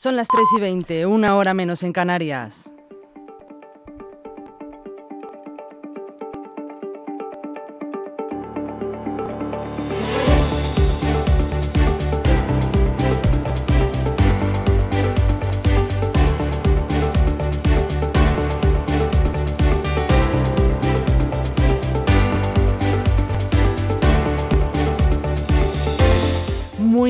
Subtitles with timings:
[0.00, 2.70] Son las 3 y 20, una hora menos en Canarias.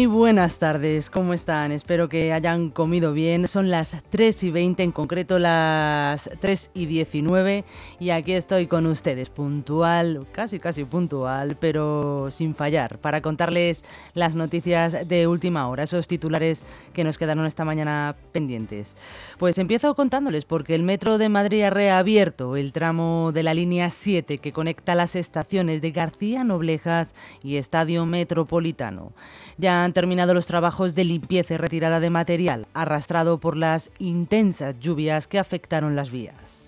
[0.07, 1.73] Buenas tardes, ¿cómo están?
[1.73, 3.49] Espero que hayan comido bien.
[3.49, 7.65] Son las 3 y 20, en concreto las 3 y 19,
[7.99, 14.37] y aquí estoy con ustedes, puntual, casi casi puntual, pero sin fallar, para contarles las
[14.37, 18.97] noticias de última hora, esos titulares que nos quedaron esta mañana pendientes.
[19.39, 23.91] Pues empiezo contándoles porque el Metro de Madrid ha reabierto el tramo de la línea
[23.91, 29.13] 7 que conecta las estaciones de García Noblejas y Estadio Metropolitano.
[29.57, 34.79] Ya han terminado los trabajos de limpieza y retirada de material, arrastrado por las intensas
[34.79, 36.68] lluvias que afectaron las vías.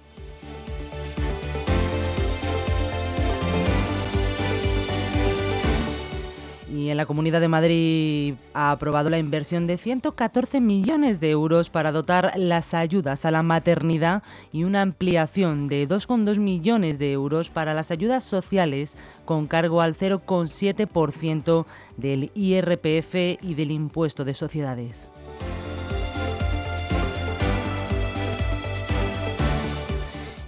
[7.01, 12.33] La Comunidad de Madrid ha aprobado la inversión de 114 millones de euros para dotar
[12.37, 17.91] las ayudas a la maternidad y una ampliación de 2,2 millones de euros para las
[17.91, 21.65] ayudas sociales con cargo al 0,7%
[21.97, 25.11] del IRPF y del impuesto de sociedades.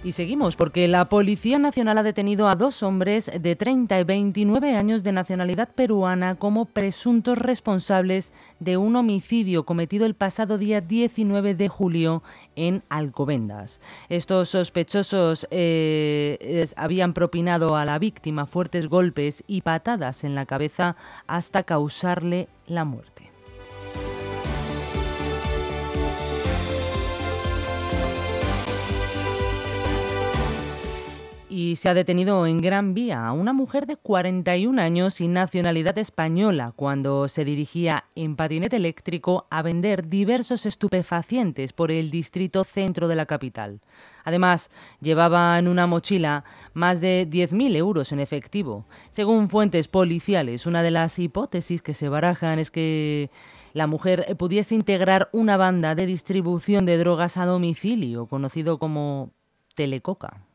[0.03, 4.75] Y seguimos porque la Policía Nacional ha detenido a dos hombres de 30 y 29
[4.75, 11.55] años de nacionalidad peruana como presuntos responsables de un homicidio cometido el pasado día 19
[11.55, 12.21] de julio
[12.57, 13.79] en Alcobendas.
[14.09, 20.97] Estos sospechosos eh, habían propinado a la víctima fuertes golpes y patadas en la cabeza
[21.27, 23.32] hasta causarle la muerte.
[31.83, 36.71] Se ha detenido en Gran Vía a una mujer de 41 años y nacionalidad española
[36.77, 43.17] cuando se dirigía en patinete eléctrico a vender diversos estupefacientes por el distrito centro de
[43.17, 43.81] la capital.
[44.23, 44.71] Además,
[45.01, 48.85] llevaba en una mochila más de 10.000 euros en efectivo.
[49.09, 53.29] Según fuentes policiales, una de las hipótesis que se barajan es que
[53.73, 59.31] la mujer pudiese integrar una banda de distribución de drogas a domicilio, conocido como
[59.75, 60.45] Telecoca.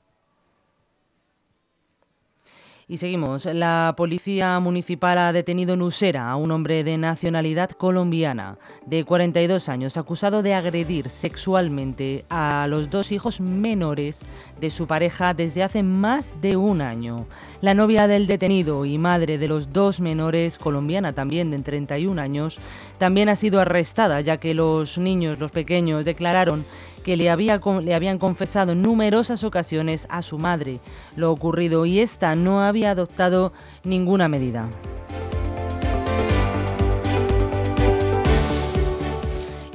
[2.91, 3.45] Y seguimos.
[3.45, 8.57] La policía municipal ha detenido en Usera a un hombre de nacionalidad colombiana
[8.87, 14.25] de 42 años acusado de agredir sexualmente a los dos hijos menores
[14.59, 17.27] de su pareja desde hace más de un año.
[17.61, 22.59] La novia del detenido y madre de los dos menores, colombiana también de 31 años,
[22.97, 26.65] también ha sido arrestada ya que los niños, los pequeños, declararon
[27.03, 30.81] que le, había, le habían confesado en numerosas ocasiones a su madre
[31.17, 33.53] lo ocurrido y ésta no había adoptado
[33.85, 34.69] ninguna medida.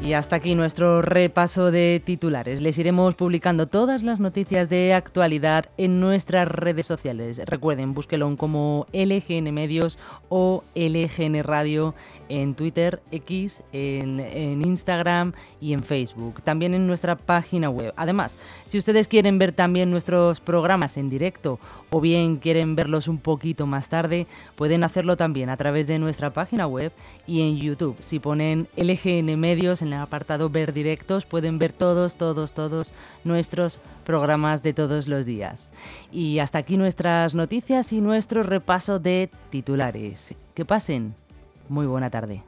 [0.04, 2.62] Y hasta aquí nuestro repaso de titulares.
[2.62, 7.40] Les iremos publicando todas las noticias de actualidad en nuestras redes sociales.
[7.46, 9.98] Recuerden, búsquelo como LGN Medios
[10.28, 11.96] o LGN Radio
[12.28, 15.32] en Twitter, X, en, en, Instagram
[15.62, 16.42] y en Facebook.
[16.42, 17.94] También en nuestra página web.
[17.96, 18.36] Además,
[18.66, 21.60] si ustedes quieren ver también nuestros programas en directo
[21.92, 26.34] o bien quieren verlos un poquito más tarde, pueden hacerlo también a través de nuestra
[26.34, 26.92] página web
[27.26, 27.96] y en YouTube.
[28.02, 32.94] Si ponen LGN Medios en apartado Ver Directos pueden ver todos, todos, todos
[33.24, 35.72] nuestros programas de todos los días.
[36.12, 40.34] Y hasta aquí nuestras noticias y nuestro repaso de titulares.
[40.54, 41.16] Que pasen.
[41.70, 42.44] Muy buena tarde.